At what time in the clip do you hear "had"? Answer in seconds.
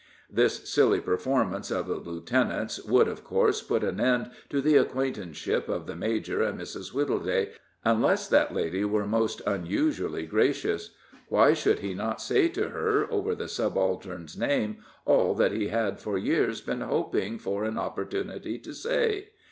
15.67-15.99